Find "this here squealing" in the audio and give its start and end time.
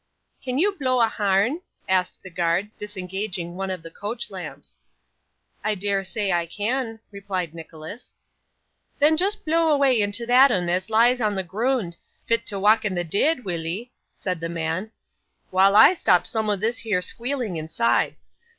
16.55-17.57